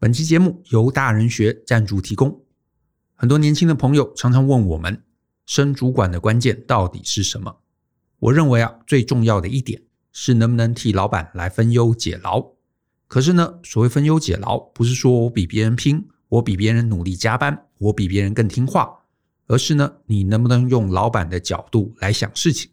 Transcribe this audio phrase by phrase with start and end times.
[0.00, 2.44] 本期节目由大人学赞助提供。
[3.16, 5.02] 很多年轻的朋友常常问我们，
[5.44, 7.56] 升主管的关键到底是什么？
[8.20, 9.82] 我认为啊，最重要的一点
[10.12, 12.52] 是能不能替老板来分忧解劳。
[13.08, 19.00] 可是呢，所谓分忧解劳，不是说我比别人拼，我比别人努力加班，我比别人更听话，
[19.48, 22.70] 而是呢，你能不能用老板的角度来想事情？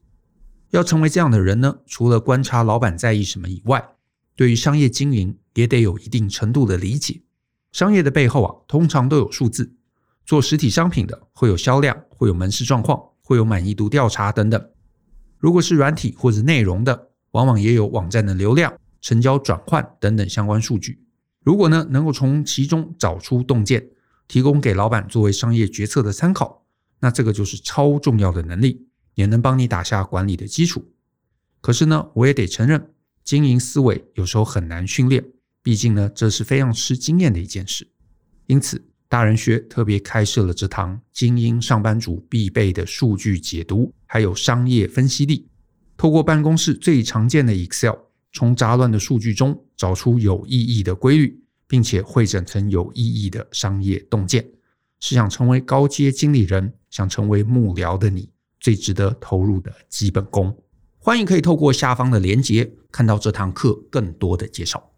[0.70, 3.96] 要成为这样的人呢，除了观察老板在意什么以外，
[4.36, 7.24] 对于商业经营也得有一定程度的理解。
[7.72, 9.76] 商业的背后啊，通常都有数字。
[10.26, 14.70] 做实体商品的会有销量，会有门市状况，会有满意度调查等等。
[15.38, 21.04] 如果是软体或者内容的，往往也有网站的流量、成交转换等等相关数据。
[21.44, 23.88] 如果呢，能够从其中找出洞见，
[24.28, 26.66] 提供给老板作为商业决策的参考，
[27.02, 30.92] 那这个就是超重要的能力，也能帮你打下管理的基础。
[31.62, 32.94] 可是呢，我也得承认，
[33.24, 35.24] 经营思维有时候很难训练，
[35.66, 37.88] 毕竟呢，这是非常吃经验的一件事。
[38.46, 38.80] 因此，
[39.10, 45.50] 大人学特别开设了这堂精英上班族必备的数据解读，还有商业分析力。
[45.98, 47.96] 透过办公室最常见的 Excel，
[48.32, 54.48] 从杂乱的数据中找出有意义的规律，并且汇整成有意义的商业洞见，
[55.00, 60.56] 是想成为高阶经理人、想成为幕僚的你最值得投入的基本功。
[61.00, 64.92] 欢迎可以透过下方的连结，看到这堂课更多的介绍。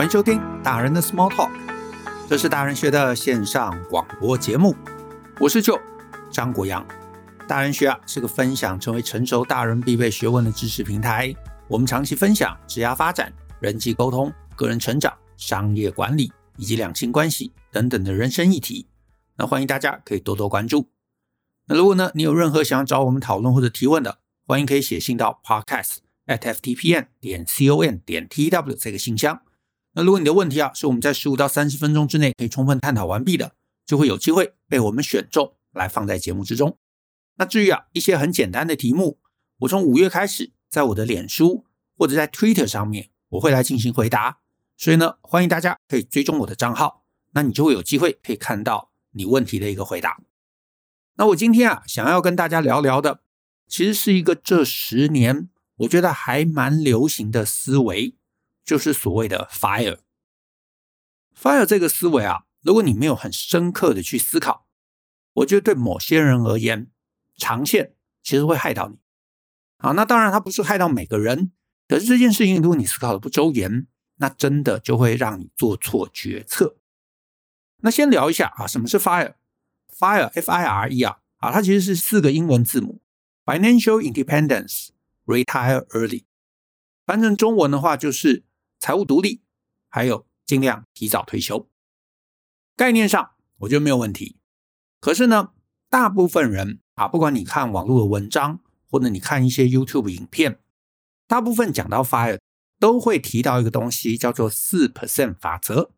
[0.00, 1.50] 欢迎收听大人的 Small Talk，
[2.26, 4.74] 这是大人学的线上广播节目。
[5.38, 5.78] 我是 Joe
[6.30, 6.88] 张国阳。
[7.46, 11.34] 大人学啊是个分享成为成熟大人必备学问的知识平台。
[11.68, 18.86] 我们长期分享职业发展、人际沟通、个人成长、商业管理以及两性关系等等的人生议题。
[19.36, 20.88] 那欢迎大家可以多多关注。
[21.66, 29.42] 那如果呢你有任何想要找我们讨论或者提问的，欢迎可以写信到 podcast at ftpn 点 com 点 tw 这个信箱。
[29.92, 33.52] 那如果你的问题啊是我们在十五到三十分钟之内可以充分探讨完毕的，
[33.84, 36.78] 就会有机会被我们选中来放在节目之中。
[37.36, 39.18] 那至于啊一些很简单的题目，
[39.58, 41.64] 我从五月开始在我的脸书
[41.96, 44.38] 或者在 Twitter 上面我会来进行回答，
[44.76, 50.20] 所以呢欢迎大家可以追踪我的账号，那你就会有机会可以看到你问题的一个回答。
[51.16, 53.20] 那我今天啊想要跟大家聊聊的，
[53.66, 55.48] 其实是一个这十年
[55.78, 58.14] 我觉得还蛮流行的思维。
[58.64, 64.66] 就是所谓的 FIRE，FIRE 这个思维啊，如果你没有很深刻的去思考，
[65.32, 66.88] 我觉得对某些人而言，
[67.36, 68.98] 长线其实会害到你。
[69.78, 71.52] 好，那当然它不是害到每个人，
[71.88, 76.76] 可是这件事情如果你思考的不周延，那真的就会让你做错决策。
[77.78, 83.00] 那先聊一下啊，什么是 FIRE？FIRE，F-I-R-E 啊，啊，它其实是四个英文字母
[83.46, 86.24] ：Financial Independence，Retire Early。
[87.06, 88.44] 翻成中文的话就是。
[88.80, 89.42] 财务独立，
[89.90, 91.68] 还有尽量提早退休，
[92.74, 94.38] 概念上我觉得没有问题。
[95.00, 95.52] 可是呢，
[95.90, 98.60] 大部分人啊，不管你看网络的文章，
[98.90, 100.60] 或者你看一些 YouTube 影片，
[101.26, 102.40] 大部分讲到 FIRE
[102.78, 105.90] 都会提到一个东西，叫做四 percent 法则。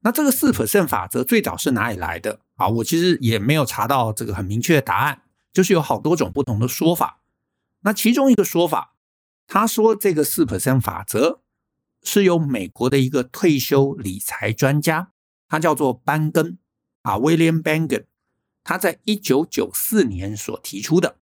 [0.00, 2.66] 那这个四 percent 法则最早是哪里来的啊？
[2.66, 5.22] 我其实也没有查到这个很明确的答案，
[5.52, 7.22] 就是有好多种不同的说法。
[7.82, 8.96] 那其中一个说法，
[9.46, 11.43] 他说这个四 percent 法则。
[12.04, 15.10] 是由美国的一个退休理财专家，
[15.48, 16.58] 他叫做班根
[17.02, 18.06] 啊，William b a n g e n
[18.62, 21.16] 他在一九九四年所提出的。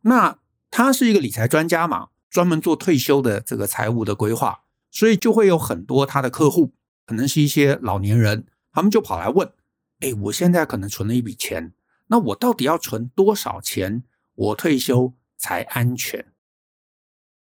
[0.00, 0.38] 那
[0.70, 6.72] 他是一个理财专家嘛，专门做退休的这个财务的规划，所以就会有很多他的客户，
[7.06, 9.52] 可能是一些老年人，他们就跑来问：
[10.00, 11.74] 哎，我现在可能存了一笔钱，
[12.08, 14.02] 那我到底要存多少钱，
[14.34, 16.31] 我退休才安全？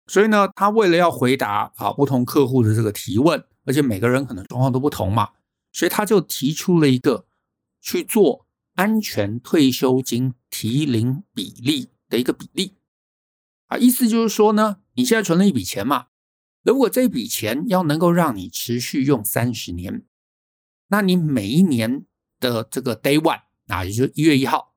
[0.08, 5.30] 所以呢，他为了要回答啊不同客户的这个提问，而且每个人可能状况都不同嘛，
[5.72, 7.26] 所以他就提出了一个
[7.80, 12.76] 去做安全退休金提领比例的一个比例
[13.68, 16.08] 啊，意思就是说呢，你现在存了一笔钱嘛，
[16.64, 20.04] 如果这笔钱要能够让你持续用三十年，
[20.90, 22.06] 那你每一年
[22.40, 24.74] 的这个 day one 啊，也就是一月一号，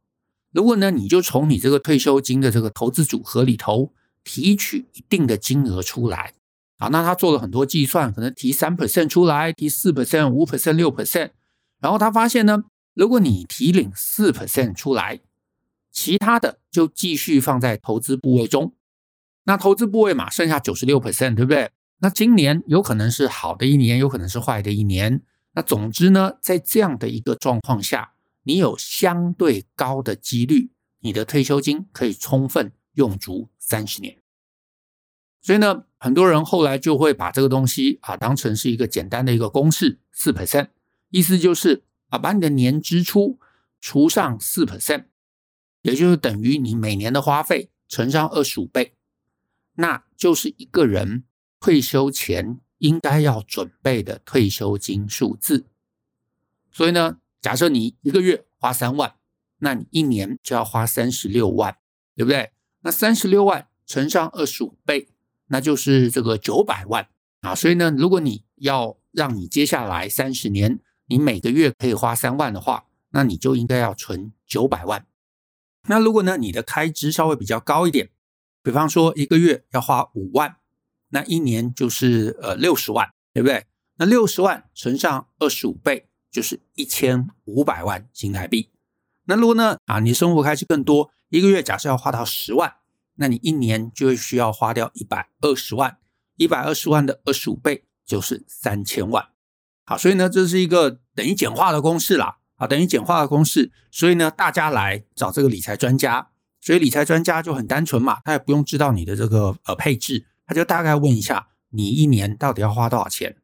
[0.52, 3.92] 如果呢你就从你这个退休金的这个投资组合里头。
[4.24, 6.32] 提取一定的金额出来，
[6.78, 11.30] 啊，那他做了很多计算，可能提三 percent 出来，提四 percent、五 percent、六 percent，
[11.78, 15.20] 然后他发现呢，如果你提领四 percent 出来，
[15.92, 18.72] 其他的就继续放在投资部位中，
[19.44, 21.70] 那投资部位嘛，剩下九十六 percent，对不对？
[21.98, 25.22] 那今年有可能是好的一年，有可能是坏的一年，
[25.52, 30.70] 那总之呢，在这样的一个状况下，你有相对高的几率，
[31.00, 32.72] 你的退休金可以充分。
[32.94, 34.18] 用足三十年。
[35.40, 40.68] 所以呢，很多人后来就会把这个东西啊当成是一个简单的一个公式，四 percent，
[41.10, 43.38] 意思就是啊，把你的年支出
[43.80, 45.06] 除上四 percent，
[45.82, 48.94] 也就是等于你每年的花费乘上二十五倍，
[49.74, 51.24] 那就是一个人
[51.60, 55.66] 退休前应该要准备的退休金数字。
[56.72, 59.14] 所以呢，假设你一个月花三万，
[59.58, 61.76] 那你一年就要花三十六万，
[62.16, 62.50] 对不对？
[62.84, 65.08] 那三十六万乘上二十五倍。
[65.48, 67.06] 那就是这个九百万
[67.40, 75.06] 啊，所以呢，如果你要让你接下来三十年，你每个月可以花三万的话，那你就应该要存九百万。
[75.86, 78.08] 那如果呢，你的开支稍微比较高一点，
[78.62, 80.56] 比方说一个月要花五万，
[81.10, 83.66] 那一年就是呃六十万，对不对？
[83.98, 88.70] 那六十万乘上二十五倍，就是一千五百万新台币。
[89.24, 92.74] 那如果呢啊，你生活开支更多，一个月假设要花到十万。
[93.16, 95.98] 那你一年就会需要花掉一百二十万，
[96.36, 99.28] 一百二十万的二十五倍就是三千万。
[99.86, 102.38] 好，所以呢，这是一个等于简化的公式啦。
[102.56, 106.30] 啊，等于简化的公式，所以呢，大家来找这个理财专家，
[106.60, 113.36] 所以理财专家就很单纯嘛，他也不用知道你的这个呃配置，他就大概问一下你一年到底要花多少钱。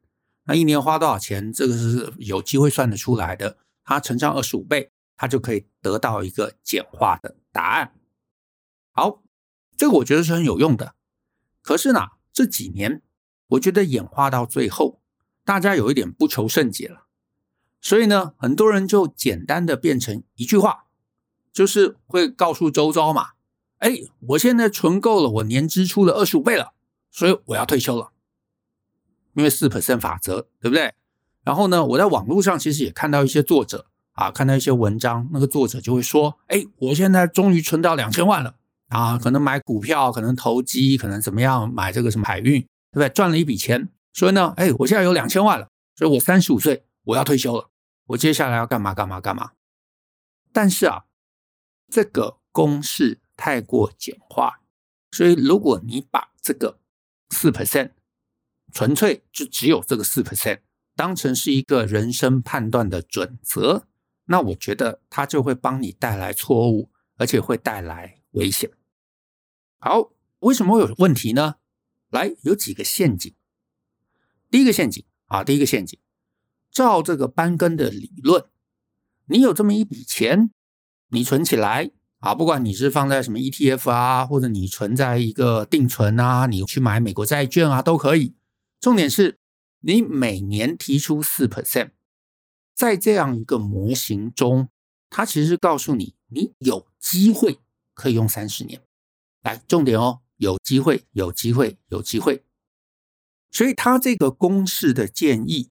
[0.45, 3.57] 那一年花多少钱，这个是有机会算得出来的。
[3.83, 4.90] 他乘上二十五倍，
[5.21, 7.93] 他就可以得到一个简化的答案。
[8.89, 9.21] 好。
[9.77, 10.93] 这个我觉得是很有用的，
[11.63, 13.01] 可是呢，这几年
[13.47, 15.01] 我觉得演化到最后，
[15.43, 17.07] 大家有一点不求甚解了，
[17.79, 20.85] 所以呢，很多人就简单的变成一句话，
[21.51, 23.29] 就是会告诉周遭嘛，
[23.79, 26.75] 哎，我现在存够了我年支出的二十五倍了，
[27.09, 28.11] 所以我要退休了，
[29.33, 30.93] 因为四百分法则，对不对？
[31.41, 38.55] 然后呢，我在网络上其实也看到一些作者啊，看到一些文章，那个作者就会说，哎，我现在终于存到两千万了。
[38.89, 43.07] 啊，可能买股票，可能投机，可能怎么样买这个什么海运，对不对？
[43.07, 47.69] 赚了一笔钱，所以呢，哎，我现在有两千万了，所以我三十五岁我要退休了，
[48.07, 49.51] 我接下来要干嘛干嘛干嘛？
[50.51, 51.05] 但是啊，
[51.89, 54.59] 这个公式太过简化，
[55.11, 56.77] 所以如果你把这个
[57.29, 57.91] 四 percent
[58.73, 60.59] 纯粹就只有这个四 percent
[60.97, 63.87] 当成是一个人生判断的准则，
[64.25, 68.71] 那我觉得它就会帮你带来错误，而且会带来危险。
[69.79, 71.55] 好，为什么会有问题呢？
[72.09, 73.33] 来，有几个陷阱。
[74.49, 75.99] 第一个陷阱啊，第一个陷阱，
[76.71, 78.45] 照这个班根的理论，
[79.25, 80.51] 你有这么一笔钱，
[81.09, 88.35] 你存起来啊，不管你是放在什么 ETF 啊，或者你存在一个定存啊，你去买美国债券啊，都可以。
[88.79, 89.39] 重点是
[89.79, 91.91] 你每年提出四 percent，
[92.81, 94.67] 在这样一个模型中，
[95.07, 97.59] 它其实告诉你，你有机会
[97.93, 98.81] 可以用三十年。
[99.43, 102.43] 来，重点哦，有机会，有机会，有机会。
[103.51, 105.69] 所以他这个公式的建议，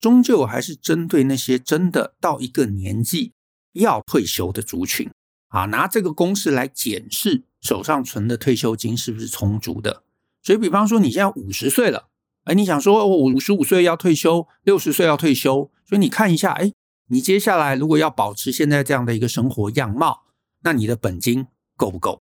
[0.00, 3.34] 终究还是针对那些真的到一个年纪
[3.74, 5.08] 要退休的族群
[5.46, 10.02] 啊，拿这个公式来检视手上存的退休金是不是充足的。
[10.42, 12.08] 所以，比方说你现在五十岁了，
[12.44, 16.72] 哎，你想说我五十五岁要退休，六十岁要退休，所以你看一下，哎，
[17.08, 20.24] 你接下来如果要保持现在这样的一个生活样貌，
[20.62, 21.46] 那你的本金
[21.76, 22.20] 够不够？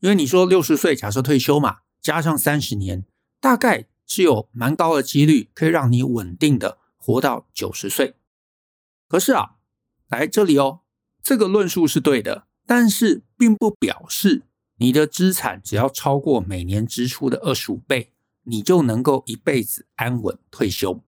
[0.00, 3.04] 因为你说六十岁假设退休嘛，加上三十年，
[3.38, 8.14] 大概是有蛮高的几率可以让你稳定的活到九十岁。
[9.06, 9.56] 可是啊，
[10.08, 10.80] 来这里哦，
[11.22, 14.44] 这个论述是对的，但是并不表示
[14.76, 18.12] 你的资产只要超过每年支出的二十五倍，
[18.44, 21.02] 你就能够一辈子安稳退休。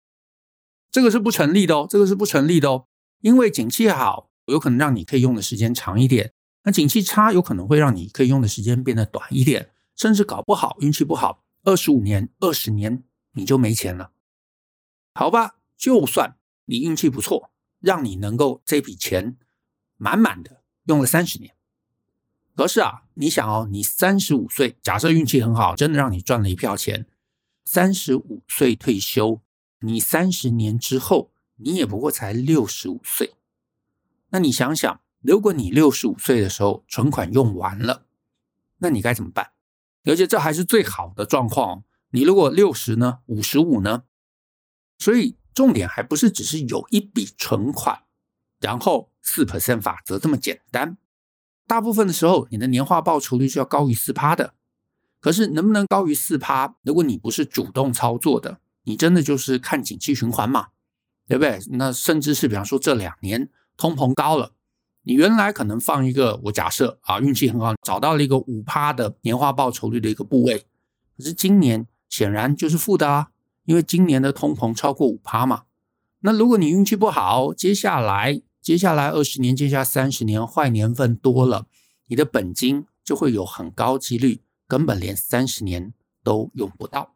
[0.90, 2.86] 这个是不成立的哦，这个是不成立的哦，
[3.20, 6.34] 因为景气好，有可能让你可以用的时间长一点。
[6.64, 14.12] 那景气差有可能会让你可以用的时间变得短一点，甚至搞不好运气不好，二十五年、二十年你就没钱了。
[15.14, 16.36] 好吧，就算
[16.66, 19.36] 你运气不错，让你能够这笔钱
[19.96, 21.54] 满满的用了三十年，
[22.54, 27.06] 可是啊，你想哦，你三十五岁，假设运气很好，真的让你赚了一票钱，
[27.64, 29.40] 三十五岁退休，
[29.80, 33.34] 你三十年之后，你也不过才六十五岁，
[34.30, 35.00] 那你想想。
[35.20, 38.06] 如果你六十五岁的时候存款用完了，
[38.78, 39.52] 那你该怎么办？
[40.02, 41.84] 而且这还是最好的状况。
[42.10, 43.20] 你如果六十呢？
[43.26, 44.02] 五十五呢？
[44.98, 48.02] 所以重点还不是只是有一笔存款，
[48.58, 50.98] 然后四 percent 法则这么简单。
[51.68, 54.54] 大部分的时候，你的年化报酬率是要高于四趴的。
[55.22, 56.74] 可是能不能高于四趴？
[56.82, 60.66] 如果你不是主动操作的，你真的就是看景气循环嘛，
[61.28, 61.60] 对不对？
[61.70, 64.50] 那甚至是比方说这两年通膨高了。
[65.04, 70.58] 你原来可能放一个，我假设啊，运气很好，找到了一个五趴的年化报酬率的一个部位，
[71.16, 73.28] 可是今年显然就是负的啊，
[73.64, 75.62] 因为今年的通膨超过五趴嘛。
[76.20, 81.66] 那如果你运气不好，接下来接下来二十年，接下来三十年坏年份多了，
[82.06, 84.40] 你的本金就会有很高几率
[84.72, 85.92] 根本连三十年
[86.24, 87.14] 都用不到，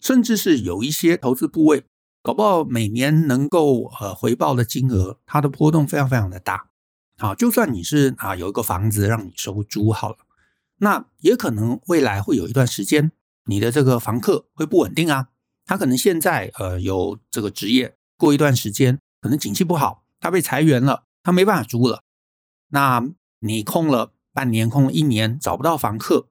[0.00, 1.84] 甚至是有一些投资部位，
[2.22, 6.70] 搞不好每年能够呃回报的金额，它的波动非常非常的大。
[7.18, 10.16] 好，就算你是啊有一个房子让你收租好了，
[10.78, 13.12] 那也可能未来会有一段时间，
[13.44, 15.28] 你的这个房客会不稳定啊。
[15.66, 22.02] 他可能现在呃有这个职业，过一段时间可能景气不好，他被裁员了，他没办法租了。
[22.68, 23.06] 那
[23.40, 26.28] 你空了半年，空了一年，找不到房客，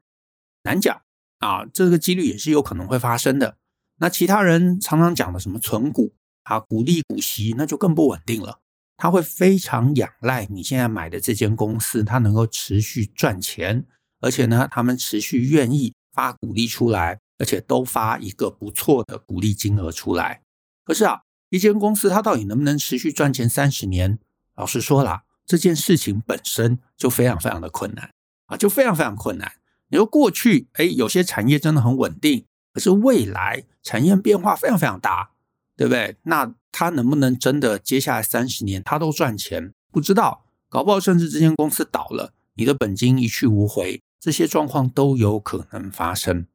[0.65, 1.01] 难讲
[1.39, 3.55] 啊，这个几率也是有可能会发生的。
[3.99, 8.59] 那其他人常常讲的什么存股啊，股利股息，那就更不稳定了。
[8.97, 13.85] 他会非常仰赖你现在买的这间公司，它能够持续赚钱，
[14.21, 20.41] 而且呢，他们持续愿意发股利出来，而且都发一个不错的股利金额出来。
[20.83, 24.17] 可是啊，一间公司它到底能不能持续赚钱三十年？
[24.55, 28.09] 老实说啦，这件事情本身就非常非常的困难
[28.45, 29.51] 啊，就非常非常困难。
[29.89, 35.31] 你说过去，哎，有些产业真的很稳定，可是未来产业变化非常非常大。
[35.77, 36.15] 对不对？
[36.23, 39.73] 那他能不能真的接下来三十年他都赚钱？
[39.91, 46.47] 不知道，搞不好甚至这间公司倒了，你的本金一去无回，这些状况都有可能发生。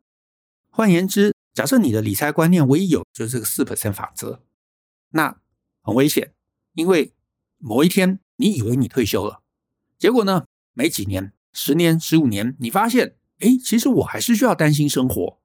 [0.71, 4.41] 换言之，假设你的理财观念唯一有就是这个四百分法则，
[5.11, 5.37] 那
[5.83, 6.33] 很危险，
[6.73, 7.13] 因为
[7.59, 9.43] 某一天你以为你退休了，
[9.99, 15.39] 结果呢，没几年，十年、十五年，你发现，哎，其实我还是需要担心生活，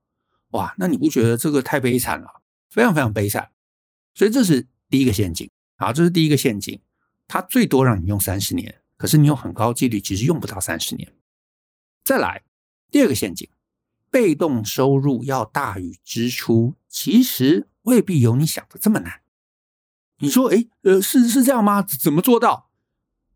[0.52, 2.42] 哇，那你不觉得这个太悲惨了？
[2.70, 3.52] 非常非常悲惨。
[4.14, 6.80] 所以这是第一个陷阱，好，这是第一个陷阱，
[7.28, 11.14] 它最多让你用三十年，可是你有很高几率其实用不到三十年。
[12.04, 12.44] 再来，
[12.92, 13.50] 第二个陷阱，
[14.10, 19.22] 被动收入要大于支出，其实未必有你想的这么难。
[20.20, 21.82] 你说，诶，呃，是是这样吗？
[21.82, 22.70] 怎么做到？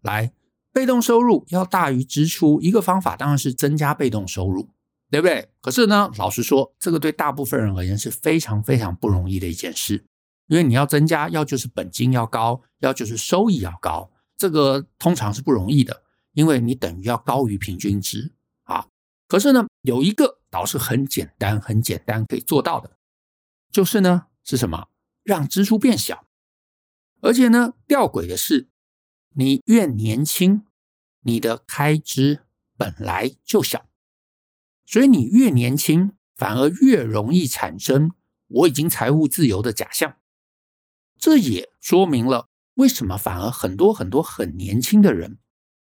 [0.02, 0.32] 来，
[0.72, 4.70] 被动收入要大于支出，一个方法当然是增加被动收入，
[5.10, 5.50] 对不对？
[5.62, 10.06] 可是呢，老实说，这个对大部分人而言是非常非常不容易的一件事。
[10.48, 18.34] 因为你要增加，要就是本金要高，要就是收益要高，这个通常是不容易的，因为你等于要高于平均值
[18.64, 18.88] 啊。
[19.28, 22.98] 可是呢，有一个倒是很简单、很简单可以做到的，
[23.72, 24.88] 就是呢，是什么？
[25.24, 26.26] 让支出变小。
[27.22, 28.70] 而且呢，吊诡的是，
[29.40, 30.66] 你越年轻，
[31.22, 32.42] 你的开支
[32.76, 33.88] 本来就小，
[34.86, 38.12] 所以你越年轻，反而越容易产生
[38.48, 40.18] 我已经财务自由的假象。
[41.18, 45.38] 这也说明了为什么反而很多很多很年轻的人，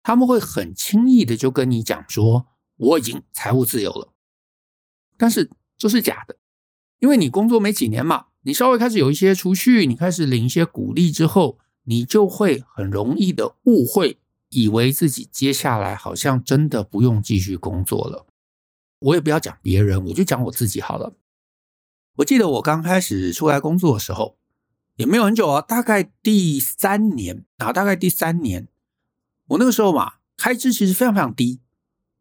[0.01, 4.15] 他们会很轻易的就跟你讲说，我已经财务自由了。
[5.15, 6.39] 但是这是假的，
[6.97, 14.17] 因为你工作没几年嘛，你稍微开始有一些储蓄，你开始领一些股利之后，你就会很容易的误会，
[14.49, 18.25] 以为自己接下来好像真的不用继续工作了。
[18.99, 21.13] 我也不要讲别人，我就讲我自己好了。
[22.17, 24.37] 我记得我刚开始出来工作的时候。
[24.95, 28.67] 也没有很久啊，大概第三年啊，大概第三年，
[29.47, 31.61] 我那个时候嘛，开支其实非常非常低。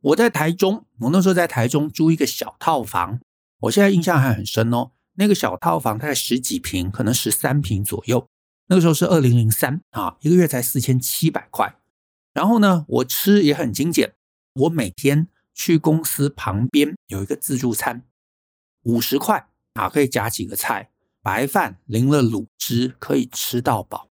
[0.01, 3.21] 我在台中，我那时候在台中租一个小套房，
[3.61, 4.93] 我现在印象还很深哦。
[5.17, 8.27] 那个小套房大概十几平，可能十三平左右。
[8.73, 11.77] 那个时候是二零零三啊，一个月才四千七百块。
[12.33, 14.15] 然后呢，我吃也很精简，
[14.55, 18.07] 我每天去公司旁边有一个自助餐，
[18.85, 20.89] 五十块啊，可以夹几个菜。
[21.21, 24.09] 白饭淋了卤汁，可以吃到饱，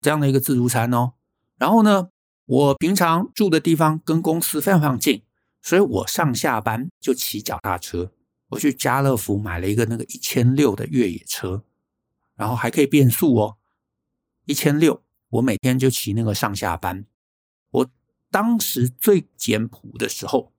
[0.00, 1.12] 这样的一个自助餐哦。
[1.56, 2.08] 然后呢，
[2.46, 5.22] 我平常住的地方跟公司非常非常近，
[5.62, 8.10] 所以我上下班就骑脚踏车。
[8.48, 11.62] 我去家乐福买了一个那个一千六的越野车，
[12.34, 13.57] 然后还可以变速哦。
[14.48, 17.04] 一千六，我每天就骑那个上下班。
[17.70, 17.90] 我
[18.30, 20.54] 当时最简朴的时候，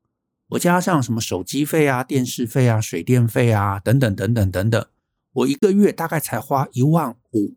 [0.49, 4.87] 我加上什么手机费啊、电视费啊、水电费啊等等等等等等。
[5.31, 7.55] 我一个月大概才花一万五，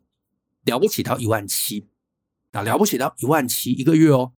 [0.65, 1.87] 了不起到一万七，
[2.51, 4.33] 啊，了不起到一万七一个月哦。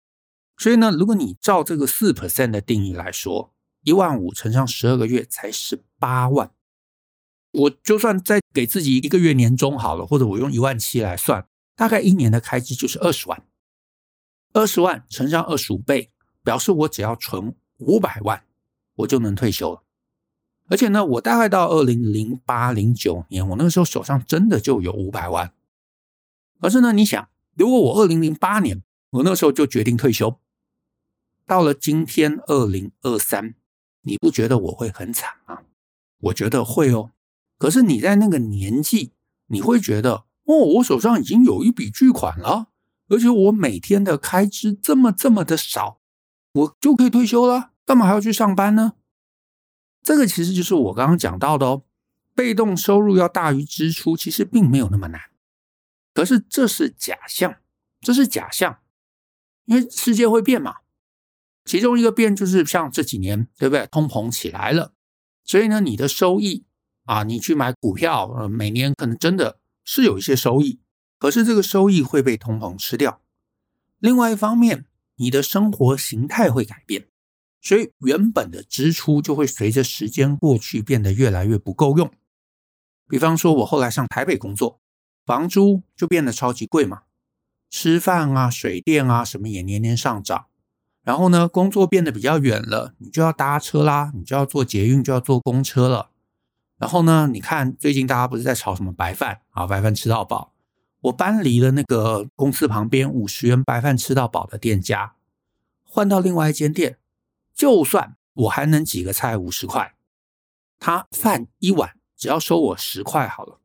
[0.58, 6.52] 所以呢，如果你照这个四 percent 的定义来说，一万五乘上十二个月才十八万。
[7.52, 13.44] 我就算再给自己一个月年终好了，或者我用一万七来算，大概一年的开支就是二十万。
[14.54, 16.10] 二十万乘上二十五倍，
[16.44, 18.46] 表示我只要存五百万，
[18.96, 19.84] 我就能退休了。
[20.68, 25.54] 而且呢，我大概到二零零八零九年，我那个时候手上真的就有五百万。
[26.60, 30.40] 可是呢，你想，如果我二零零八年我那时候就决定退休。
[31.46, 33.54] 到了今天二零二三，
[34.02, 35.60] 你不觉得我会很惨吗？
[36.22, 37.12] 我觉得会哦。
[37.60, 39.12] 可是你在那个年纪，
[39.48, 42.68] 你会觉得哦，我手上已经有一笔巨款了，
[43.10, 46.00] 而且我每天的开支这么这么的少，
[46.54, 48.94] 我就可以退休了，干嘛还要去上班呢？
[50.02, 51.84] 这个其实就是我刚刚讲到的哦，
[52.34, 55.20] 被动收入要大于支出，其实并没有那么难。
[56.14, 57.56] 可是这是假象，
[58.00, 58.80] 这是假象，
[59.66, 60.76] 因为世界会变嘛。
[61.66, 63.88] 其中一个变就是像这几年，对不对？
[63.88, 64.94] 通膨起来了，
[65.44, 66.66] 所以呢，你的收益。
[67.06, 70.82] 啊，你去买股票，每年可能真的是有一些收益，
[71.18, 73.22] 可是这个收益会被通膨吃掉。
[74.00, 77.08] 另外一方面，你的生活形态会改变，
[77.62, 82.12] 所以原本的支出就会随着时间过去变得越来越不够用。
[83.08, 84.82] 比方说，我后来上台北工作，
[85.26, 87.04] 房租就变得超级贵嘛，
[87.70, 90.48] 吃饭啊、水电啊什么也年年上涨。
[91.04, 96.10] 然后呢，工作变得比较远了，你就要搭车啦，你就要坐捷运，就要坐公车了。
[96.78, 99.66] 然后呢，你看最近大家不是在炒什么白饭啊？
[99.66, 100.54] 白饭吃到饱。
[101.02, 105.14] 我搬离了那个公司旁边五十元白饭吃到饱的店家，
[105.84, 106.98] 换到另外一间店，
[107.54, 109.94] 就算我还能几个菜五十块，
[110.80, 113.60] 他饭一碗只要收我十块好了。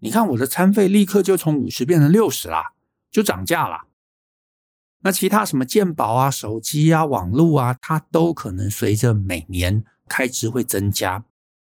[0.00, 2.74] 你看我的餐费立刻就从五十变成六十啦，
[3.10, 3.86] 就涨价了。
[5.00, 11.24] 那其他什么健保啊、手机啊、网络啊，它都可能随着每年开支会增加。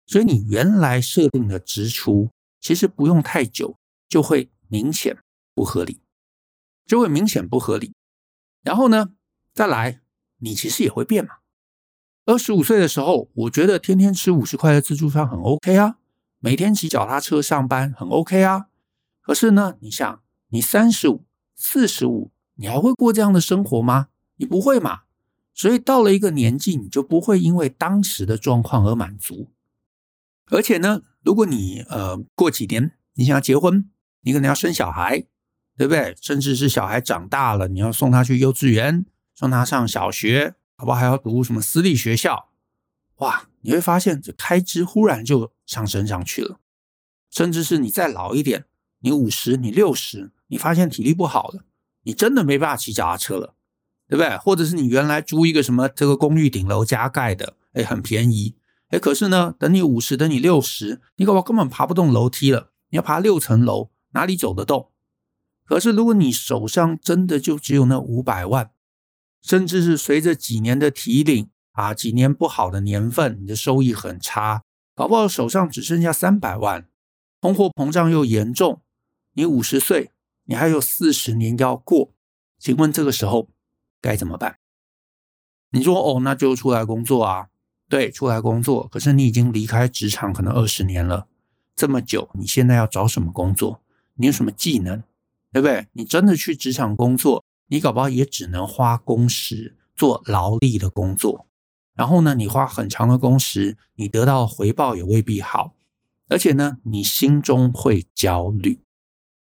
[0.08, 3.78] 所以你原来设定的支出，其实不用太久
[4.10, 5.18] 就会明显
[5.54, 6.00] 不合理，
[6.86, 7.94] 就会明显不合理。
[8.64, 9.10] 然后呢，
[9.54, 10.02] 再来，
[10.40, 11.36] 你其实也会变嘛。
[12.26, 15.98] 二十五岁的时候，我觉得天天吃五十块的自助餐很 OK 啊，
[16.40, 18.68] 每天骑脚踏车上班很 OK 啊。
[19.22, 24.08] 可是呢，你想，你三十五、四十五，你还会过这样的生活吗？
[24.38, 25.02] 你不会嘛。
[25.54, 29.50] 所以到了一个年纪，你就不会因为当时的状况而满足。
[30.50, 33.90] 而且呢，如果你呃过几年你想要结婚，
[34.22, 35.26] 你可能要生小孩，
[35.78, 36.16] 对不对？
[36.22, 39.06] 甚至是小孩长大了，你要送他去幼稚园，
[39.36, 41.00] 送他上小学，好不好？
[41.00, 42.50] 还要读什么私立学校？
[43.18, 46.60] 哇，你会发现这开支忽然就上升上去了。
[47.30, 48.66] 甚至是你再老一点，
[49.02, 51.66] 你五十、你六十，你发现体力不好了，
[52.04, 53.54] 你真的没办法骑脚踏车了，
[54.08, 54.38] 对不对？
[54.38, 58.56] 或者是你原来租一个什么这个公寓顶楼加盖的，哎，很便宜。
[58.90, 62.72] 哎，可是呢，等你五十，等你六十，你可能根本爬不动楼梯了。
[62.90, 64.92] 你要爬六层楼，哪里走得动？
[65.66, 68.72] 可是如果你手上真的就只有那五百万，
[69.42, 74.64] 甚至是随着几年的提领啊，几年不好的年份，你的收益很差，
[74.96, 76.88] 搞不好手上只剩下三百万，
[77.42, 78.82] 通货膨胀又严重，
[79.34, 80.12] 你五十岁，
[80.46, 82.14] 你还有四十年要过，
[82.58, 83.50] 请问这个时候
[84.00, 84.60] 该怎么办？
[85.72, 87.50] 你说哦，那就出来工作啊。
[87.90, 91.28] 对，出来工作，可是你已经离开职场可能二十年了，
[91.76, 93.82] 这么久，你现在要找什么工作？
[94.16, 95.02] 你有什么技能？
[95.54, 95.88] 对不对？
[95.94, 101.48] 你真的去职场工作，你搞不好也只能花工时做劳力的工作，
[101.96, 105.74] 然后呢，你花很长的工时，你得到的回报也未必好，
[106.28, 108.82] 而且呢，你心中会焦虑。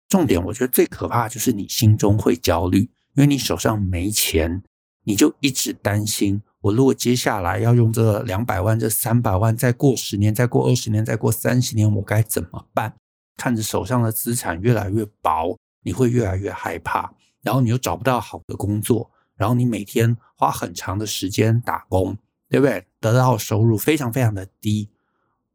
[0.10, 2.80] 重点，我觉得最可怕就是你心中会焦虑，
[3.14, 4.64] 因为你手上没钱，
[5.04, 6.42] 你就一直担心。
[6.62, 12.95] 我如果接下来要用这两百万、这三百万，再过十年、再过二十年、再过三十年，我该怎么办？
[13.36, 22.15] 看着手上的资产越来越薄，你会越来越害怕，然后你又找不到好的工作，然后你每天花很长的时间打工，
[22.47, 22.86] 对不对？
[23.00, 24.89] 得到收入非常非常的低，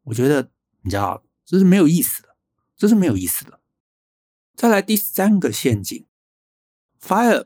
[0.03, 0.51] 我觉得
[0.83, 2.31] 你知道这是没有意思的，
[2.77, 3.61] 这是没有意思的。
[4.57, 6.05] 再来第三个陷阱
[7.01, 7.45] ，FIRE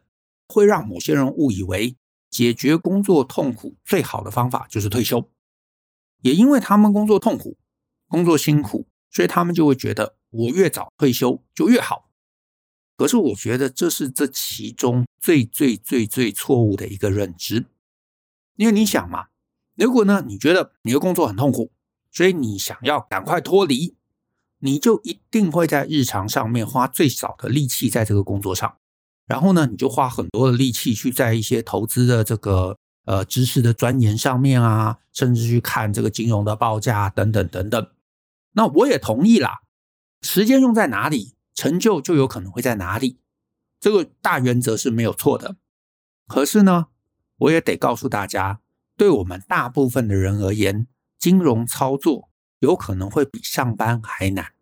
[0.49, 1.97] 会让某些人误以为。
[2.31, 5.29] 解决工作痛苦最好的方法就是退休，
[6.23, 7.59] 也因为他们工作痛苦、
[8.07, 12.09] 工作辛苦，所以他们就会觉得我越早退休就越好。
[12.97, 17.67] 可是我觉得这是这其中最最最最错误的一个认知，
[18.57, 19.29] 因为你想嘛，
[19.75, 21.73] 如果呢你觉得你的工作很痛苦，
[22.13, 23.97] 所以你想要赶快脱离，
[24.59, 28.77] 你就一定会在日常上面花最少的力气在这个工作上。
[29.31, 37.91] 然后呢，你就花很多的力气去在一些投资的这个呃知识的钻研上面啊，甚至去看这个金融的报价等等等等。
[38.55, 39.61] 那我也同意啦，
[40.23, 43.21] 时间用在哪里，成就就有可能会在哪里，
[43.79, 45.55] 这个大原则是没有错的。
[46.27, 46.89] 可是呢，
[47.37, 48.59] 我也得告诉大家，
[48.97, 50.89] 对我们大部分的人而言，
[51.21, 54.55] 金融操作有可能会比上班还难。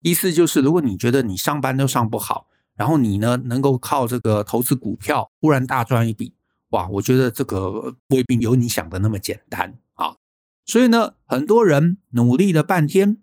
[0.00, 6.34] 意思就是，如果你觉得你上班都上不好，然后你呢能够靠这个投资股票忽然大赚一笔，
[6.70, 10.16] 哇，我觉得这个未必有你想的那么简单啊。
[10.64, 13.18] 所以呢，很多人努力了半天，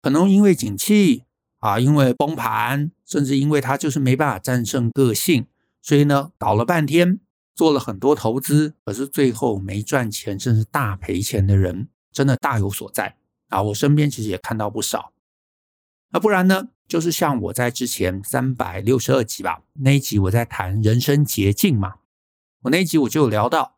[0.00, 1.24] 可能因为景气
[1.58, 5.46] 啊，因为崩盘，甚至因为他就是没办法战胜个性，
[5.80, 7.18] 所以呢，搞了半天，
[7.54, 13.16] 做了很多投资，可是最后没赚钱，甚至大赔钱的人，真的大有所在
[13.48, 13.62] 啊。
[13.62, 15.12] 我身边其实也看到不少。
[16.10, 21.94] 那不然呢，就是像我在之前三百六十二集吧，那一集我在谈人生捷径嘛，
[22.64, 23.76] 我那一集我就有聊到，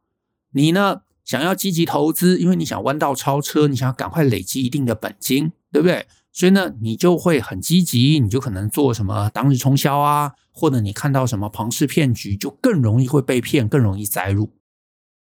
[0.50, 6.08] 你呢，想要积极投资，因为你想弯道超车，你想要赶快累积一定的本金，对不对？
[6.32, 14.50] 所以呢，你就会很积极，你就可能做什么当日冲销啊，或者你看到什么庞氏骗局，就更容易会被骗，更容易栽入。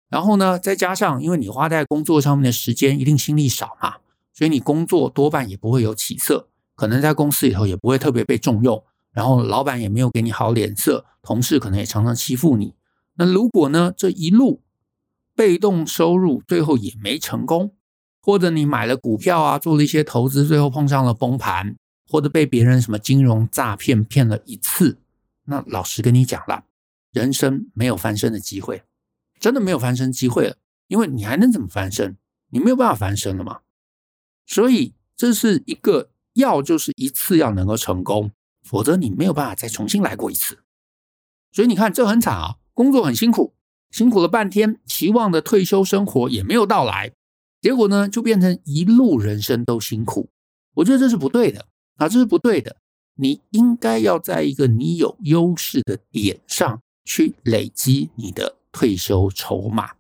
[0.09, 3.97] 然后呢，再加上因为你花在工作上面的时间一定心力少嘛，
[4.33, 12.74] 所以你工作多半也不会有起色，可能在公司里头也不会特别被重用，然后老板也没有给你好脸色，同事可能也常常欺负你。
[13.14, 14.62] 那如果呢，这一路，
[15.35, 17.74] 被动收入最后也没成功，
[18.20, 21.76] 或者你买了股票啊，做了一些投资，最后碰上了崩盘，
[22.08, 24.98] 或者被别人什么金融诈骗骗了一次，
[25.44, 26.64] 那老实跟你讲了，
[27.12, 28.82] 人生没有翻身的机会，
[29.38, 30.56] 真的没有翻身机会了，
[30.88, 32.16] 因为你还能怎么翻身？
[32.48, 33.61] 你没有办法翻身了嘛。
[34.46, 38.31] 所以这是一个要就是一次要能够成功，
[38.62, 40.59] 否则你没有办法再重新来过一次。
[41.53, 43.55] 所以你看这很惨啊，工作很辛苦。
[43.90, 47.12] 辛苦了半天，期望的退休生活也没有到来，
[47.61, 50.31] 结果呢，就变成一路人生都辛苦。
[50.77, 51.66] 我觉得这是不对的
[51.97, 52.79] 啊，这是不对的。
[53.16, 59.97] 你应该要在一个你有优势的点上去累积你的退休筹码。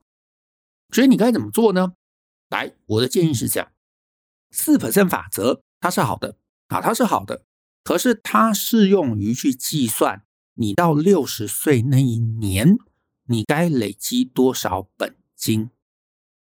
[0.90, 1.92] 所以你该怎么做呢？
[2.48, 3.70] 来，我的建议是这样：
[4.50, 6.36] 四百分法则它是好的
[6.68, 7.44] 啊，它是好的，
[7.84, 10.22] 可是它适用于去计算
[10.54, 12.78] 你到六十岁那一年。
[13.26, 15.70] 你该累积多少本金？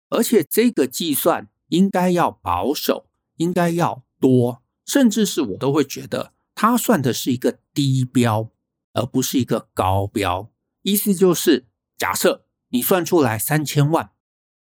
[0.08, 8.50] 而且这个计算应该要保守，应该要多，甚至是我都会觉得，它算的是一个低标，
[8.92, 10.52] 而不是一个高标。
[10.82, 14.10] 意思就是，假设你算出来三千万，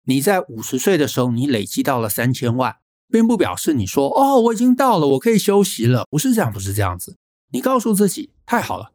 [0.03, 2.77] 你在五十岁的时候你累积到了三千万，
[3.13, 7.15] 并不表示你说哦，我已经到了，我可以休息了，不是这样，不是这样子。
[7.51, 8.91] 你告诉自己，太好了，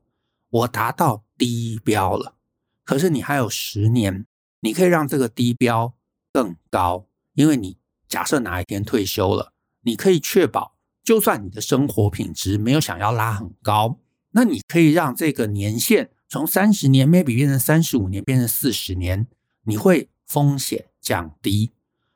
[0.51, 2.35] 我达到低标了。
[2.83, 4.27] 可是你还有十年，
[4.63, 5.95] 你可以让这个低标
[6.33, 7.77] 更高，因为你
[8.09, 9.53] 假设哪一天退休了，
[9.83, 14.01] 你可以确保，就算你的生活品质没有想要拉很高，
[14.33, 19.29] 那你可以让这个年限从三十年 maybe 变成三十五年，变成四十年，
[19.63, 21.71] 你会风险降低，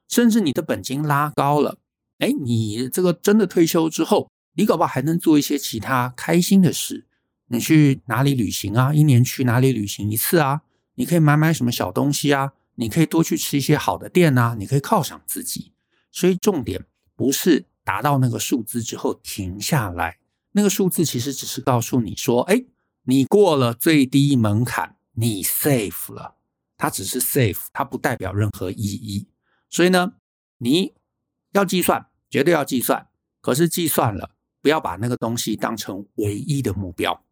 [0.09, 1.79] 甚至你的本金拉高了，
[2.23, 7.09] 哎，你这个真的退休之后，你搞不好还能做一些其他开心的事。
[7.49, 8.95] 你去哪里旅行啊？
[8.95, 10.63] 一年去哪里旅行一次啊？
[10.95, 12.53] 你可以买买什么小东西啊？
[12.77, 14.55] 你可以多去吃一些好的店啊？
[14.57, 15.73] 你可以犒赏自己。
[16.13, 20.19] 所以重点不是达到那个数字之后停下来，
[20.53, 22.65] 那个数字其实只是告诉你说，哎，
[23.03, 26.37] 你过了最低门槛，你 safe 了。
[26.77, 29.29] 它只是 safe，它不代表任何意义。
[29.69, 30.13] 所以呢，
[30.59, 30.95] 你
[31.53, 33.07] 要计算，绝对要计算。
[33.41, 37.23] 可是计算了，不要把那个东西当成唯一的目标。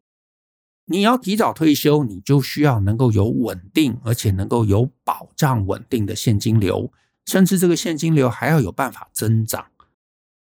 [0.86, 6.92] 你要提早退休，你就需要能够有稳定，而且能够有保障稳定的现金流，
[7.26, 9.66] 甚至这个现金流还要有办法增长。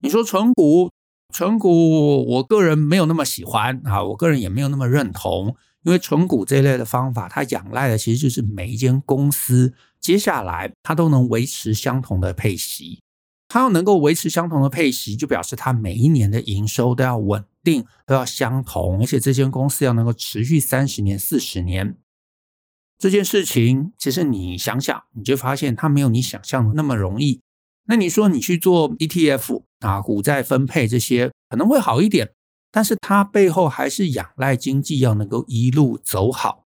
[0.01, 0.91] 你说存股，
[1.33, 13.01] 存股，我个人没有那么喜欢啊，我个人也没有那么认同，因为存股这一类的方法，它仰赖的其实就是每一间公司接下来它都能维持相同的配息。
[13.47, 21.97] 它要能够维持相同的配息，就表示它每一年的营收都要稳定，都要相同，而且这间公司要能够持续三十年、四十年。
[22.97, 27.41] 这件事情，其实你想想，你就发现它没有你想象的那么容易。
[27.87, 32.31] 那你说你去做 ETF 啊，股债分配这些可能会好一点，
[32.71, 36.63] 但是它背后还是仰赖经济要能够一路走好。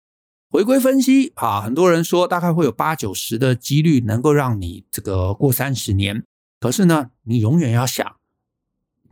[0.51, 6.25] 回归分析啊，很多人说大概会有八九十的几率能够让你这个过三十年。
[6.59, 8.17] 可是呢，你永远要想，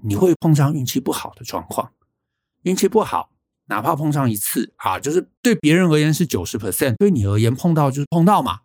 [0.02, 1.92] 你会碰上运气不好的状况。
[2.62, 3.30] 运气不好，
[3.66, 8.61] 哪怕碰上一次啊，就是对别人而言是九十 percent，对你而言碰到就是碰到嘛，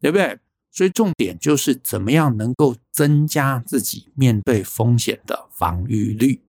[0.00, 0.38] 对不对？
[0.70, 6.42] 所以重点就是怎么样能够增加自己面对风险的防御率。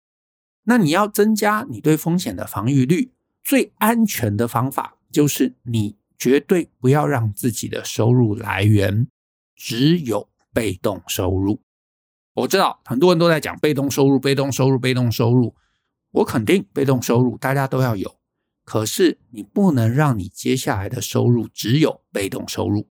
[0.66, 9.08] 那你要增加你对风险的防御率，最安全的方法就是你绝对不要让自己的收入来源
[9.56, 11.62] 只有被动收入。
[12.34, 15.56] 我知道很多人都在讲被动收入，被动收入，被动收入。
[16.12, 18.18] 我肯定被动收入大家都要有，
[18.66, 22.88] 可是你不能让你接下来的收入只有被动收入，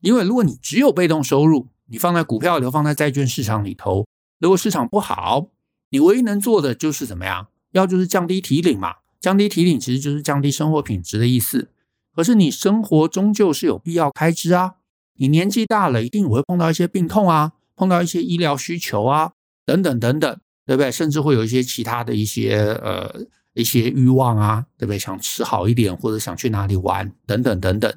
[0.00, 4.06] 因为如果你只有被动收入，你放在股票里头，放在债券市场里头，
[4.38, 5.48] 如果市场不好，
[5.90, 7.48] 你唯一能做的就是怎么样？
[7.72, 11.70] 要就是降低提领嘛，降低提领其实就是降低生活品质的意思。
[12.14, 14.76] 可是你生活终究是有必要开支啊，
[15.16, 19.32] 你年纪大了，一定会碰到一些病痛啊，碰到一些医疗需求啊，
[19.64, 20.90] 等等等等，对不对？
[20.90, 23.26] 甚至会有一些其他的一些呃。
[23.56, 24.98] 一些欲望啊，对不对？
[24.98, 27.96] 想吃好一点，或者想去哪里玩，等等等等。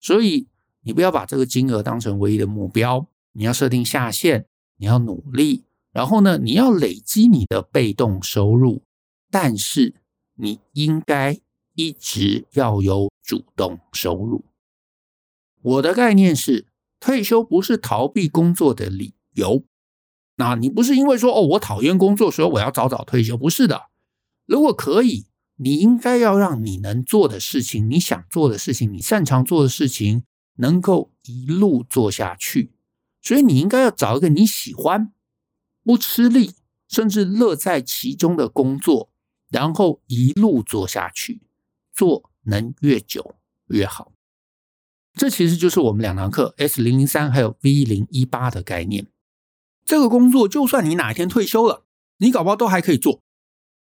[0.00, 0.48] 所以
[0.82, 4.46] 你不要把这个金额当成唯一的目标，你要设定下限，
[4.78, 8.82] 你要努力，然后呢，你要累积你的被动收入，
[9.30, 9.94] 但是
[10.34, 11.38] 你应该
[11.76, 14.44] 一直要有主动收入。
[15.62, 16.66] 我的概念是，
[16.98, 19.64] 退休不是逃避工作的理由。
[20.36, 23.90] 那你不是因为说哦，我讨厌工作，所以我要早早退休，不是的。
[24.46, 30.24] 如果可以，你应该要让你能做的事情、你想做的事情、你擅长做的事情，
[30.56, 32.72] 能够一路做下去。
[33.20, 35.12] 所以你应该要找一个你喜欢、
[35.84, 36.54] 不吃力，
[36.88, 39.12] 甚至乐在其中的工作，
[39.50, 41.42] 然后一路做下去，
[41.92, 43.34] 做能越久
[43.66, 44.12] 越好。
[45.20, 49.06] 这其实就是我们两堂课 S 零零三还有 V 零一八的概念。
[49.84, 51.84] 这个工作，就算你哪一天退休了，
[52.16, 53.20] 你搞不好都还可以做。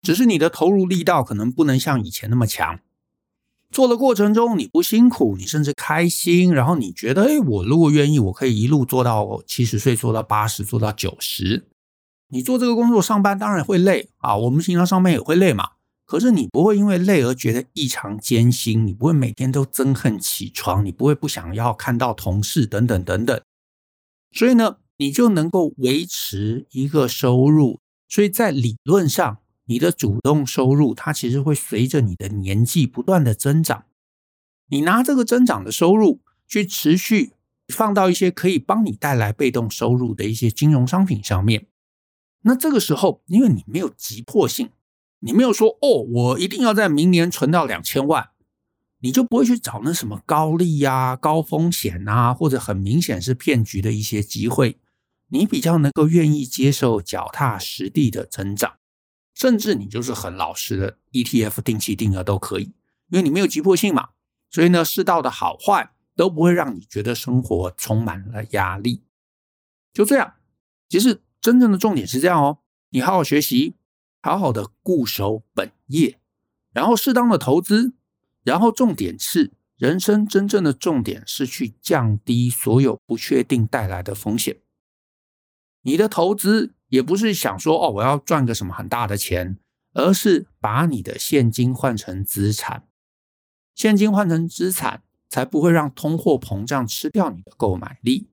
[0.03, 2.81] 只是你的投入力道可能不能像以前那么强，
[3.71, 11.69] 做的过程中你不辛苦，你甚至开心，然后你觉得，哎，我如果愿意，我可以一路做到七十岁，做到八十，做到九十。
[12.31, 15.71] 你做这个工作上班当然会累啊，我们平常上班也会累嘛。
[16.09, 23.39] 可是你不会因为累而觉得异常艰辛，你不会每天都憎恨起床，你不会不想要看到同事等等等等。
[24.33, 27.79] 所以呢，你就能够维持一个收入。
[28.09, 33.85] 所以在理论上，你的主动收入，它其实会随着你的年纪不断的增长。
[34.69, 37.35] 你拿这个增长的收入去持续
[37.69, 41.67] 放到一些可以帮你带来被动收入的一些金融商品上面。
[42.45, 44.71] 那这个时候，因为你没有急迫性，
[45.21, 48.31] 你没有说哦，我一定要在明年存到两千万，
[49.01, 54.79] 你就不会去找那什么高利呀、高风险啊，或者很明显是骗局的一些机会。
[55.31, 58.79] 你比较能够愿意接受脚踏实地的增长。
[59.35, 62.73] 甚至你就是很老实的 ETF 定期定额都可以，
[63.09, 64.09] 因为你没有急迫性嘛，
[64.51, 69.05] 所以呢，世道的好坏都不会让你觉得生活充满了压力。
[69.93, 70.35] 就这样，
[70.89, 72.59] 其实真正的重点是这样哦，
[72.91, 73.77] 你好好学习，
[74.23, 76.19] 好好的固守本业，
[76.73, 77.93] 然后适当的投资，
[78.45, 84.59] 然后重点是人生真正的重点是去降低所有不确定带来的风险。
[85.83, 86.75] 你的投资。
[86.91, 89.59] 也不是想说哦，我要赚个什么很大的钱，
[89.93, 92.89] 而是把你的现金换成资产，
[93.75, 98.31] 现金换成资产，才不会让通货膨胀吃掉你的购买力。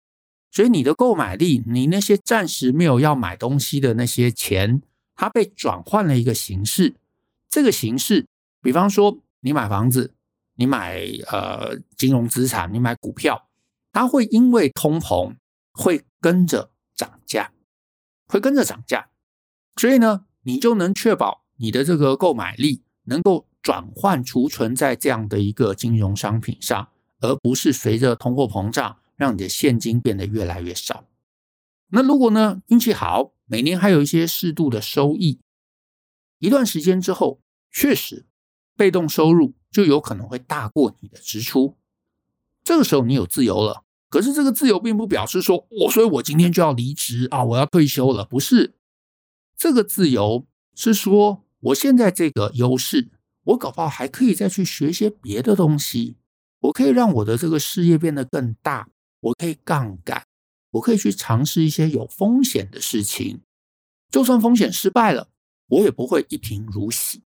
[0.51, 4.81] 所以你的购买力，你那些暂时没有要买东西的那些钱，
[5.15, 6.95] 它被转换了一个形式。
[7.49, 8.27] 这个形式，
[8.61, 10.13] 比方说你买房子，
[10.55, 11.01] 你买
[11.31, 13.47] 呃金融资产，你买股票，
[13.91, 15.35] 它会因为通膨
[15.73, 17.51] 会跟着涨价。
[18.27, 19.09] 会跟着涨价，
[19.75, 31.05] 所以呢，你就能确保你的这个购买力能够转换储存在这样的一个金融商品上，而不是随着通货膨胀让你的现金变得越来越少。
[31.89, 35.39] 那如果呢，运气好，每年还有一些适度的收益，
[36.39, 37.39] 一段时间之后，
[37.71, 38.25] 确实
[38.75, 41.77] 被动收入就有可能会大过你的支出，
[42.63, 43.83] 这个时候你有自由了。
[44.09, 48.23] 可是这个自由并不表示说，我所以我今天就要离职啊，我要退休了。
[48.23, 48.75] 不是，
[49.57, 53.09] 这个自由是说，我现在这个优势，
[53.43, 56.15] 我搞不好还可以再去学一些别的东西，
[56.61, 58.87] 我可以让我的这个事业变得更大，
[59.19, 60.25] 我可以杠杆，
[60.75, 63.41] 我可以去尝试一些有风险的事情。
[64.09, 65.29] 就算风险失败了，
[65.67, 67.23] 我也不会一贫如洗。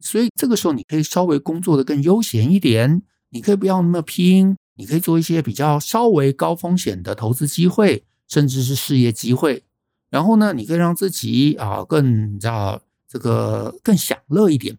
[0.00, 4.56] 所以这个时候，你可以稍微工作的更悠闲一点，你可以不要那么拼。
[4.76, 9.64] 你可以做一些比较稍微高风险的投资机会，甚至是事业机会。
[10.08, 14.78] 然后呢，你可以让自己啊更你知道这个更享乐一点。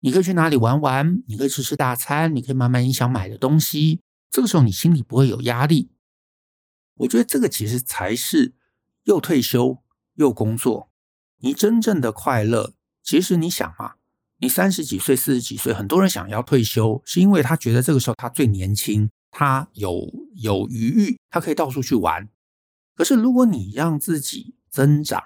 [0.00, 4.00] 你可以去哪里玩玩，你可以吃吃大餐，你可以买买你想买的东西。
[4.32, 5.90] 这个时候你心里不会有压力。
[6.96, 8.54] 我觉得这个其实才是
[9.04, 9.78] 又退休
[10.14, 10.90] 又工作，
[11.38, 12.74] 你真正的快乐。
[13.02, 13.94] 其实你想嘛，
[14.38, 19.10] 你三十几岁、四十几岁，很多人想要退休，是因为他觉得这个时候他最年轻。
[19.38, 22.26] 他有有余裕，他可以到处去玩。
[22.94, 25.24] 可是，如果你让自己增长，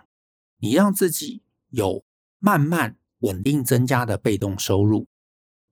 [0.59, 2.03] 你让自己有
[2.41, 5.07] 慢慢稳定增加的被动收入，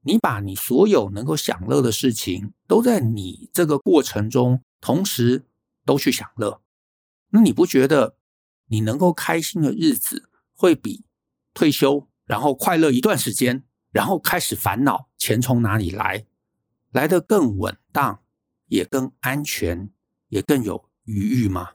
[0.05, 5.48] 你把你所有能够享乐的事情，都在你这个过程中同时
[5.89, 6.61] 都去享乐，
[7.31, 8.19] 那你不觉得
[8.67, 11.07] 你能够开心的日子会比
[11.55, 16.27] 退休然后快乐一段时间，然后开始烦恼钱从哪里来，
[16.91, 18.23] 来得更稳当，
[18.67, 19.89] 也更安全，
[20.29, 21.71] 也更有余裕吗？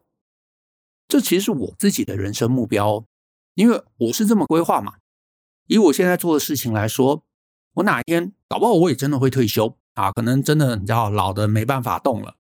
[1.08, 3.08] 这其实是我自己的人生目标，
[3.56, 4.98] 因为我是这么规划嘛。
[5.66, 7.26] 以我现在做的事情来说，
[7.74, 12.36] 我哪一天搞不好我也真的会退休啊，可能真的你知道老的没办法动了。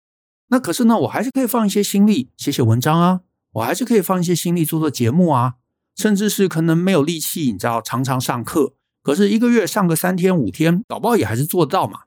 [0.49, 3.21] 那可是呢，我还是可以放一些心力写写文章啊，
[3.53, 5.55] 我还是可以放一些心力做做节目啊，
[5.95, 12.01] 甚至是可能没有力气，你知道常常上课，可是一个月上个三天五天，搞不好也还是做得到嘛。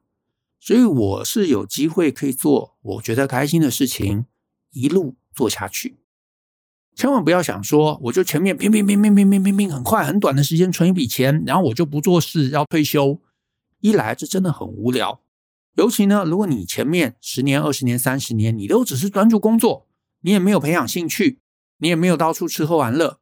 [0.61, 4.27] 所以我是有机会可以做我觉得开心的事情，
[4.73, 5.97] 一路做下去。
[6.95, 13.19] 千万不要想说，我就前面拼拼拼拼拼拼拼拼，很快很短的时间存一笔钱，然后我就不做事要退休。
[13.81, 15.22] 一来这真的很无聊，
[15.75, 19.87] 尤其呢，如果你前面十年、二十年、三十年，你都只是专注工作，
[20.21, 21.39] 你也没有培养兴趣，
[21.79, 23.19] 你也没有到处吃喝玩乐，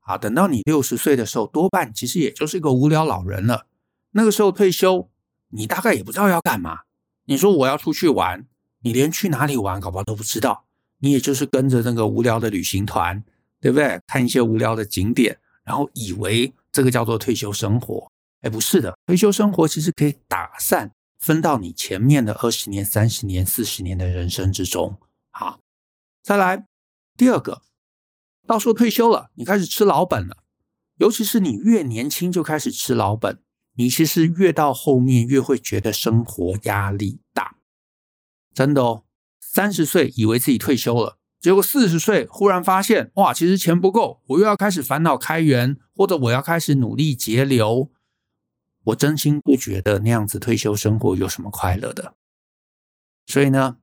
[0.00, 3.66] 啊，等到你六十岁的时候，多半其实也就是一个无聊老人了。
[4.10, 5.08] 那个时候退休，
[5.50, 6.80] 你大概也不知道要干嘛。
[7.26, 8.46] 你说我要出去玩，
[8.82, 10.64] 你连去哪里玩，搞不好都不知道。
[10.98, 13.22] 你也就是跟着那个无聊的旅行团，
[13.60, 14.00] 对不对？
[14.06, 18.10] 看一些无聊的景点，然后以为这个叫做退休生活。
[18.40, 20.90] 哎，不是的，退休生活其实可以打散
[21.24, 24.98] 分到你前面的二十年、三十年、四十年的人生之中。
[25.30, 25.60] 好，
[26.22, 26.66] 再来
[27.16, 27.62] 第二个，
[28.46, 30.44] 到时候退休了，你开始吃老本了。
[30.98, 33.40] 尤其是你越年轻就开始吃老本，
[33.76, 37.56] 你其实越到后面越会觉得生活压力大，
[38.52, 39.04] 真的哦。
[39.40, 47.90] 三十岁以为自己退休了，结果四十岁忽然发现，哇，其实钱不够，我又要开始烦恼开源，或者我要开始努力节流。
[48.84, 52.14] 我真心不觉得那样子退休生活有什么快乐的。
[53.26, 53.78] 所以呢，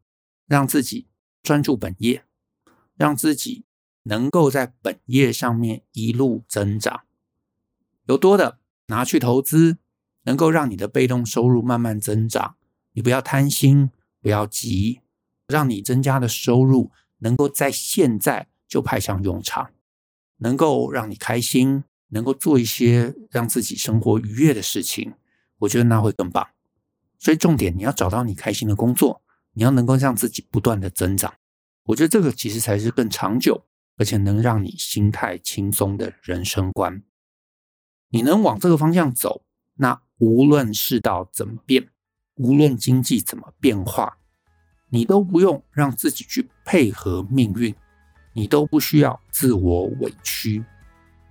[0.47, 1.07] 让自己
[1.43, 2.25] 专注本业，
[2.95, 3.65] 让自己
[4.03, 7.03] 能够在本业上面一路增长，
[8.05, 9.77] 有多的拿去投资，
[10.23, 12.55] 能够让你的被动收入慢慢增长。
[12.93, 15.01] 你不要贪心，不要急。
[15.47, 19.71] 让你增加的收入能够在现在就派上用场，
[20.37, 25.13] 能够让你开心，能够做一些让自己生活愉悦的事情，
[25.57, 26.47] 我觉得那会更棒。
[27.19, 29.21] 所以重点，你要找到你开心的工作，
[29.53, 31.33] 你要能够让自己不断的增长。
[31.83, 33.65] 我觉得这个其实才是更长久，
[33.97, 37.03] 而且能让你心态轻松的人生观。
[38.09, 39.43] 你能往这个方向走，
[39.75, 41.89] 那无论世道怎么变，
[42.35, 44.17] 无论经济怎么变化。
[44.89, 47.73] 你都不用让自己去配合命运，
[48.33, 50.65] 你都不需要自我委屈，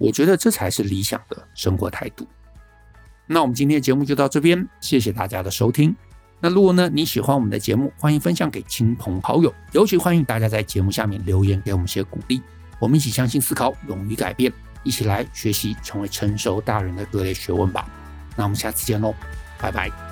[0.01, 2.27] 我觉得这才是理想的生活态度。
[3.27, 5.95] 那我们今天的节目就到这边，谢谢大家的收听。
[6.41, 12.41] 那如果呢你喜欢我们的节目，欢迎分享给亲朋好友，尤其欢迎大家在节目下面留言给我们一些鼓励。
[12.79, 14.51] 我们一起相信、思考、勇于改变，
[14.83, 17.87] 一起来学习成为成熟大人的各类学问吧。
[18.37, 19.15] 那我们下次见喽，
[19.61, 20.10] 拜拜。